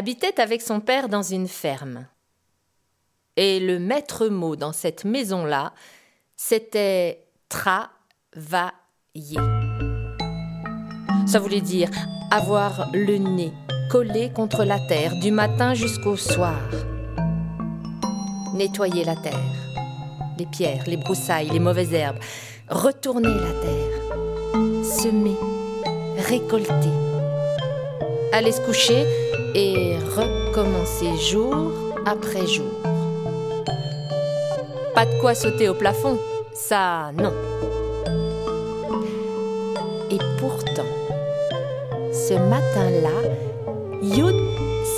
[0.00, 2.06] habitait avec son père dans une ferme.
[3.36, 5.74] Et le maître mot dans cette maison-là,
[6.36, 8.72] c'était travailler.
[11.26, 11.90] Ça voulait dire
[12.30, 13.52] avoir le nez
[13.90, 16.62] collé contre la terre du matin jusqu'au soir.
[18.54, 19.52] Nettoyer la terre,
[20.38, 22.20] les pierres, les broussailles, les mauvaises herbes,
[22.70, 25.36] retourner la terre, semer,
[26.26, 26.88] récolter
[28.32, 29.04] aller se coucher
[29.54, 31.72] et recommencer jour
[32.06, 32.70] après jour.
[34.94, 36.18] Pas de quoi sauter au plafond,
[36.54, 37.32] ça non.
[40.10, 40.90] Et pourtant,
[42.12, 43.30] ce matin-là,
[44.02, 44.34] Youn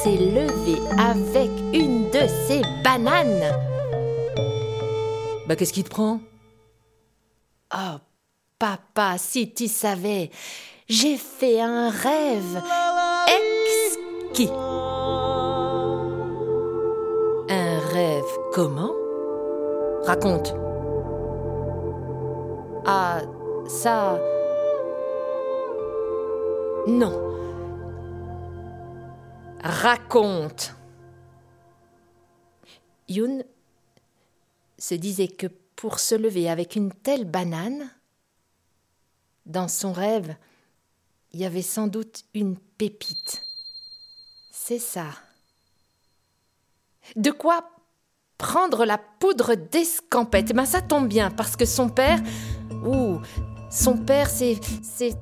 [0.03, 3.55] s'est levé avec une de ses bananes.
[5.47, 6.21] Bah qu'est-ce qui te prend?
[7.75, 7.99] Oh,
[8.59, 10.31] papa, si tu savais,
[10.89, 12.63] j'ai fait un rêve
[14.33, 14.51] exquis.
[17.49, 18.93] Un rêve comment
[20.05, 20.55] Raconte.
[22.87, 23.23] Ah,
[23.69, 24.19] ça...
[26.89, 27.13] Non.
[29.63, 30.75] Raconte.
[33.09, 33.45] Youn
[34.79, 37.89] se disait que pour se lever avec une telle banane,
[39.47, 40.35] dans son rêve,
[41.33, 43.43] il y avait sans doute une pépite.
[44.65, 45.07] C'est ça.
[47.17, 47.65] De quoi
[48.39, 50.51] prendre la poudre d'escampette?
[50.51, 52.21] Eh ben ça tombe bien, parce que son père...
[52.87, 53.19] Ouh,
[53.73, 54.61] son père s'est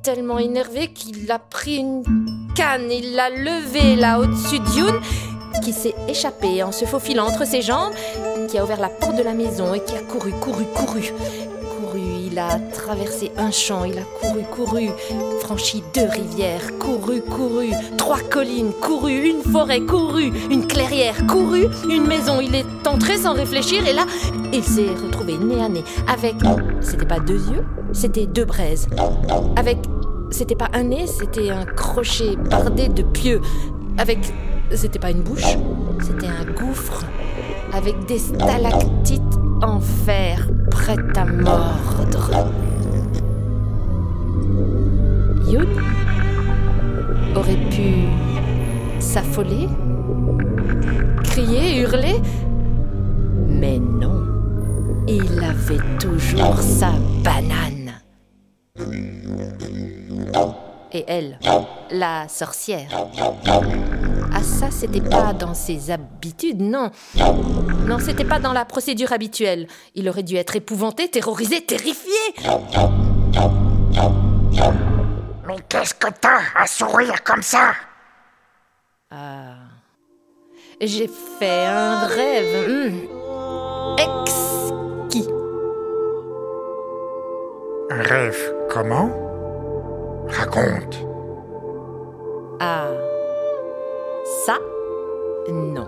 [0.03, 2.03] tellement énervé qu'il a pris une
[2.55, 5.01] canne, il l'a levée là au-dessus de Youn,
[5.65, 7.95] qui s'est échappé en se faufilant entre ses jambes,
[8.47, 11.13] qui a ouvert la porte de la maison et qui a couru, couru, couru.
[12.31, 14.91] Il a traversé un champ, il a couru, couru,
[15.41, 22.07] franchi deux rivières, couru, couru, trois collines, couru, une forêt, couru, une clairière, couru, une
[22.07, 22.41] maison.
[22.41, 24.07] Il est entré sans réfléchir et là,
[24.53, 26.37] il s'est retrouvé nez à nez avec.
[26.81, 28.87] C'était pas deux yeux, c'était deux braises.
[29.57, 29.79] Avec.
[30.31, 33.41] C'était pas un nez, c'était un crochet bardé de pieux.
[33.99, 34.33] Avec.
[34.73, 35.57] C'était pas une bouche,
[36.01, 37.05] c'était un gouffre.
[37.73, 39.23] Avec des stalactites
[39.63, 40.49] en fer
[41.17, 42.31] à mordre.
[45.47, 45.67] Youn
[47.37, 48.09] aurait pu
[48.99, 49.69] s'affoler,
[51.23, 52.21] crier, hurler,
[53.49, 54.23] mais non,
[55.07, 57.93] il avait toujours sa banane.
[60.93, 61.39] Et elle,
[61.93, 62.89] la sorcière.
[64.33, 65.91] Ah ça, c'était pas dans ses
[66.59, 66.91] non.
[67.87, 69.67] Non, c'était pas dans la procédure habituelle.
[69.95, 72.13] Il aurait dû être épouvanté, terrorisé, terrifié.
[75.47, 77.73] Mais qu'est-ce que t'as à sourire comme ça?
[79.11, 79.55] Ah.
[80.81, 81.09] J'ai
[81.39, 82.69] fait un rêve.
[82.69, 83.07] hmm,
[83.99, 85.29] Exquis.
[87.91, 89.11] Un rêve comment?
[90.29, 90.99] Raconte.
[92.61, 92.89] Ah.
[94.47, 94.59] Ça,
[95.51, 95.87] non.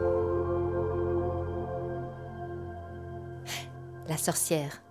[4.09, 4.83] La sorcière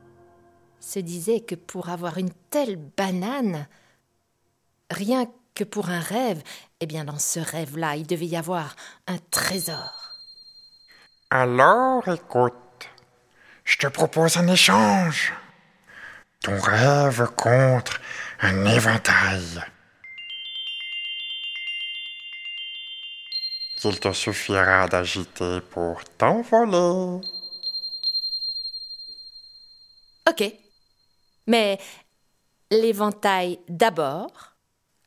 [0.79, 3.67] se disait que pour avoir une telle banane,
[4.89, 6.41] rien que pour un rêve,
[6.79, 8.75] eh bien dans ce rêve-là, il devait y avoir
[9.07, 10.15] un trésor.
[11.29, 12.89] Alors écoute,
[13.63, 15.33] je te propose un échange.
[16.41, 18.01] Ton rêve contre
[18.41, 19.61] un éventail.
[23.77, 27.21] Qu'il te suffira d'agiter pour t'envoler.
[30.31, 30.49] Ok.
[31.47, 31.77] Mais
[32.71, 34.55] l'éventail d'abord,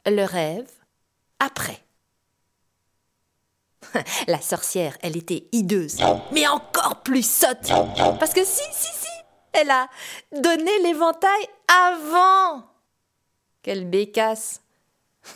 [0.05, 0.71] le rêve
[1.39, 1.79] après.
[4.29, 5.99] La sorcière, elle était hideuse,
[6.33, 7.71] mais encore plus sotte.
[8.19, 9.09] Parce que si, si, si,
[9.53, 9.89] elle a
[10.33, 12.65] donné l'éventail avant.
[13.63, 14.61] Quelle bécasse.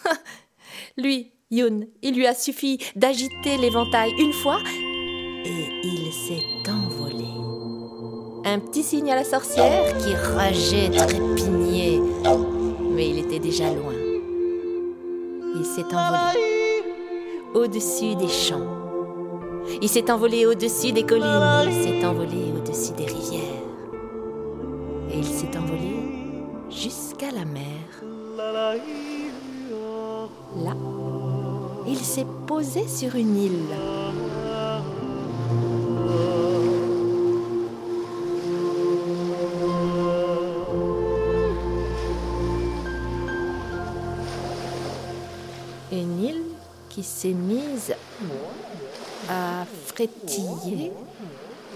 [0.98, 7.67] lui, Youn, il lui a suffi d'agiter l'éventail une fois et il s'est envolé.
[8.50, 12.00] Un petit signe à la sorcière qui rageait, trépignait,
[12.94, 13.92] mais il était déjà loin.
[15.54, 16.82] Il s'est envolé
[17.54, 18.66] au-dessus des champs.
[19.82, 21.26] Il s'est envolé au-dessus des collines,
[21.66, 23.42] il s'est envolé au-dessus des rivières.
[25.12, 25.96] Et il s'est envolé
[26.70, 28.02] jusqu'à la mer.
[30.56, 30.74] Là,
[31.86, 33.74] il s'est posé sur une île.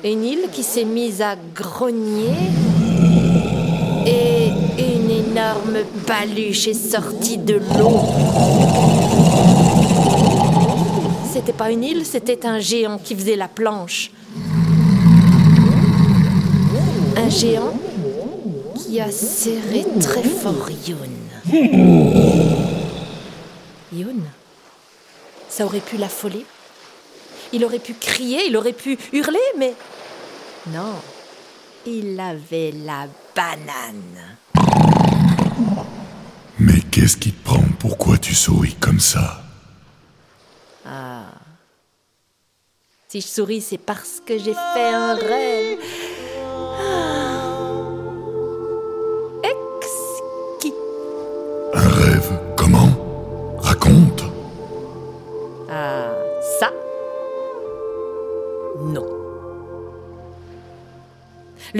[0.05, 2.35] Une île qui s'est mise à grogner.
[4.07, 4.49] Et
[4.79, 7.99] une énorme paluche est sortie de l'eau.
[11.33, 14.13] C'était pas une île, c'était un géant qui faisait la planche.
[17.17, 17.73] Un géant
[18.77, 21.11] qui a serré très fort Youn.
[23.93, 24.23] Youn
[25.49, 26.45] Ça aurait pu l'affoler.
[27.53, 29.75] Il aurait pu crier, il aurait pu hurler, mais
[30.69, 30.95] non,
[31.85, 34.39] il avait la banane.
[36.59, 37.65] Mais qu'est-ce qui te prend?
[37.79, 39.43] Pourquoi tu souris comme ça?
[40.87, 41.33] Ah.
[43.09, 45.79] Si je souris, c'est parce que j'ai fait un rêve.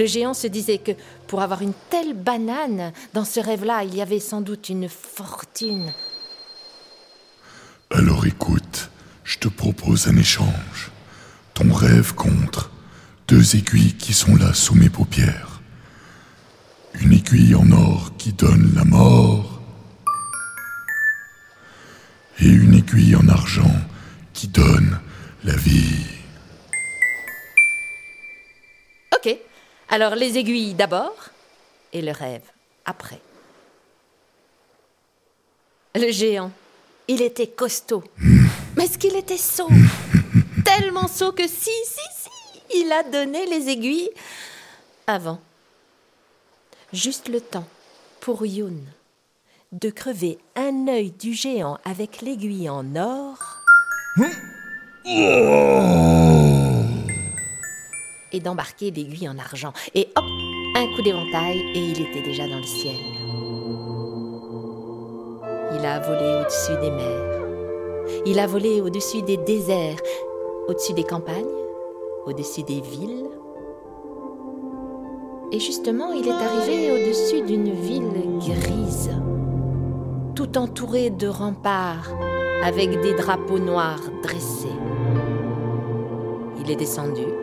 [0.03, 0.91] Le géant se disait que
[1.27, 5.93] pour avoir une telle banane, dans ce rêve-là, il y avait sans doute une fortune.
[7.89, 8.89] Alors écoute,
[9.23, 10.91] je te propose un échange.
[11.53, 12.69] Ton rêve contre
[13.29, 15.61] deux aiguilles qui sont là sous mes paupières.
[16.95, 19.61] Une aiguille en or qui donne la mort.
[22.41, 23.79] Et une aiguille en argent
[24.33, 24.99] qui donne
[25.45, 26.03] la vie.
[29.15, 29.37] Ok,
[29.89, 31.29] alors les aiguilles d'abord
[31.91, 32.43] et le rêve
[32.85, 33.19] après.
[35.95, 36.51] Le géant,
[37.07, 38.03] il était costaud.
[38.75, 39.69] Mais est-ce qu'il était sot
[40.65, 44.09] Tellement sot que si, si, si, il a donné les aiguilles
[45.05, 45.39] avant.
[46.91, 47.67] Juste le temps
[48.21, 48.83] pour Youn
[49.73, 53.37] de crever un œil du géant avec l'aiguille en or.
[58.33, 59.71] Et d'embarquer l'aiguille en argent.
[59.95, 60.25] Et hop,
[60.75, 62.95] un coup d'éventail et il était déjà dans le ciel.
[65.75, 67.33] Il a volé au-dessus des mers.
[68.25, 69.99] Il a volé au-dessus des déserts,
[70.67, 71.45] au-dessus des campagnes,
[72.25, 73.29] au-dessus des villes.
[75.51, 79.11] Et justement, il est arrivé au-dessus d'une ville grise,
[80.35, 82.09] tout entourée de remparts,
[82.63, 84.67] avec des drapeaux noirs dressés.
[86.59, 87.42] Il est descendu.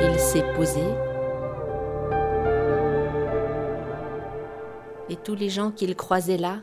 [0.00, 0.82] Il s'est posé.
[5.08, 6.56] Et tous les gens qu'il croisait là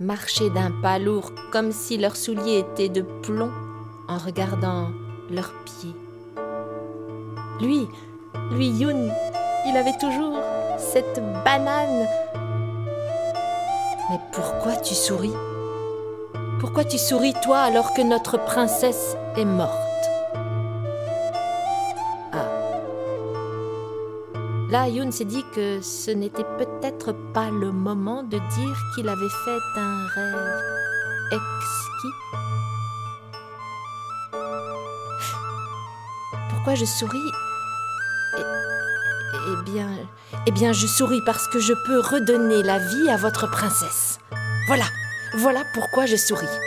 [0.00, 3.52] marchaient d'un pas lourd comme si leurs souliers étaient de plomb
[4.08, 4.88] en regardant
[5.30, 5.94] leurs pieds.
[7.60, 7.86] Lui,
[8.50, 9.10] lui Youn,
[9.66, 10.38] il avait toujours
[10.78, 12.06] cette banane.
[14.10, 15.34] Mais pourquoi tu souris?
[16.60, 19.93] Pourquoi tu souris toi alors que notre princesse est morte?
[24.74, 29.28] Là, Youn s'est dit que ce n'était peut-être pas le moment de dire qu'il avait
[29.44, 30.62] fait un rêve
[31.30, 32.14] exquis.
[36.50, 37.30] Pourquoi je souris?
[38.36, 38.42] Eh-
[39.46, 39.88] Eh bien,
[40.44, 44.18] eh bien, je souris parce que je peux redonner la vie à votre princesse.
[44.66, 44.86] Voilà,
[45.36, 46.58] voilà pourquoi je souris.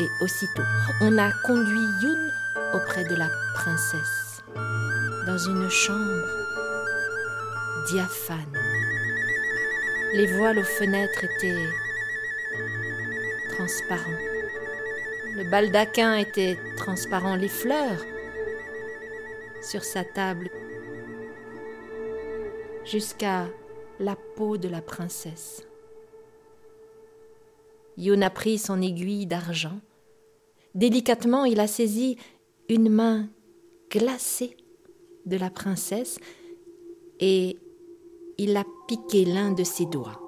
[0.00, 0.66] Et aussitôt,
[1.00, 2.32] on a conduit Youn
[2.74, 4.42] auprès de la princesse,
[5.28, 6.47] dans une chambre
[7.90, 8.52] diaphane.
[10.12, 11.66] Les voiles aux fenêtres étaient
[13.50, 14.20] transparents.
[15.36, 18.04] Le baldaquin était transparent, les fleurs
[19.62, 20.50] sur sa table
[22.84, 23.48] jusqu'à
[24.00, 25.66] la peau de la princesse.
[27.96, 29.80] Youn a pris son aiguille d'argent.
[30.74, 32.16] Délicatement, il a saisi
[32.68, 33.28] une main
[33.90, 34.56] glacée
[35.26, 36.18] de la princesse
[37.20, 37.58] et
[38.40, 40.20] il a piqué l'un de ses doigts.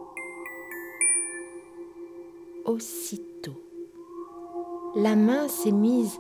[2.64, 3.55] Aussitôt,
[4.97, 6.19] la main s'est mise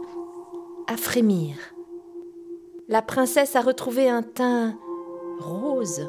[0.86, 1.56] à frémir.
[2.88, 4.78] La princesse a retrouvé un teint
[5.40, 6.08] rose.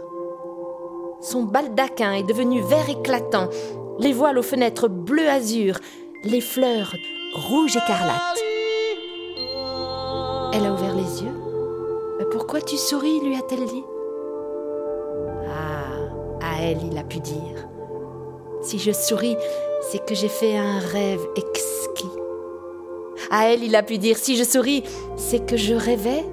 [1.20, 3.50] Son baldaquin est devenu vert éclatant,
[3.98, 5.80] les voiles aux fenêtres bleu azur,
[6.24, 6.96] les fleurs
[7.34, 8.38] rouge écarlate.
[10.54, 12.28] Elle a ouvert les yeux.
[12.32, 13.20] Pourquoi tu souris?
[13.22, 13.84] lui a-t-elle dit.
[16.64, 17.68] Elle, il a pu dire.
[18.62, 19.36] Si je souris,
[19.90, 22.06] c'est que j'ai fait un rêve exquis.
[23.32, 24.84] À elle, il a pu dire, si je souris,
[25.18, 26.24] c'est que je rêvais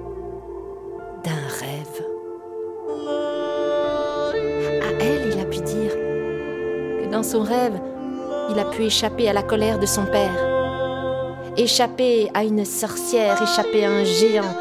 [1.25, 2.05] d'un rêve.
[4.83, 7.81] À elle, il a pu dire que dans son rêve,
[8.51, 13.87] il a pu échapper à la colère de son père, échapper à une sorcière, échapper
[13.87, 14.55] à un géant.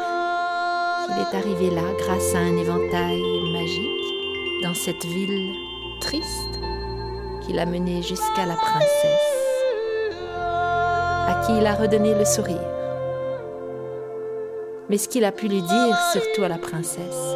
[1.10, 3.37] Il est arrivé là grâce à un éventail
[4.78, 5.54] cette ville
[6.00, 6.60] triste
[7.42, 9.34] qui l'a mené jusqu'à la princesse,
[10.30, 12.62] à qui il a redonné le sourire.
[14.88, 17.34] Mais ce qu'il a pu lui dire, surtout à la princesse,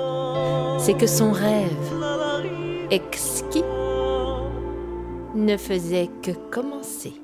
[0.79, 1.93] c'est que son rêve
[2.91, 3.65] exquis
[5.35, 7.22] ne faisait que commencer.